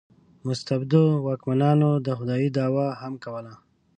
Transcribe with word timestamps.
مستبدو 0.45 1.03
واکمنانو 1.27 1.89
د 2.05 2.07
خدایي 2.17 2.49
دعوا 2.57 2.87
هم 3.01 3.13
کوله. 3.23 3.53